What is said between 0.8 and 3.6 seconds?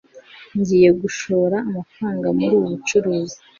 gushora amafaranga muri ubu bucuruzi